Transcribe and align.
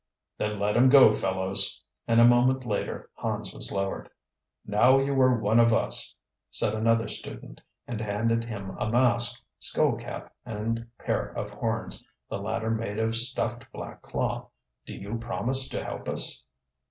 "Then 0.39 0.57
let 0.57 0.75
him 0.75 0.89
go, 0.89 1.13
fellows," 1.13 1.79
and 2.07 2.19
a 2.19 2.25
moment 2.25 2.65
later 2.65 3.11
Hans 3.13 3.53
was 3.53 3.71
lowered. 3.71 4.09
"Now 4.65 4.97
you 4.97 5.13
are 5.21 5.37
one 5.39 5.59
of 5.59 5.71
us," 5.71 6.15
said 6.49 6.73
another 6.73 7.07
student, 7.07 7.61
and 7.85 8.01
handed 8.01 8.43
him 8.43 8.75
a 8.79 8.89
mask, 8.89 9.43
skull 9.59 9.95
cap 9.97 10.33
and 10.43 10.87
pair 10.97 11.27
of 11.37 11.51
horns, 11.51 12.03
the 12.31 12.39
latter 12.39 12.71
made 12.71 12.97
of 12.97 13.15
stuffed 13.15 13.71
black 13.71 14.01
cloth. 14.01 14.49
"Do 14.87 14.95
you 14.95 15.19
promise 15.19 15.69
to 15.69 15.83
help 15.85 16.09
us"? 16.09 16.47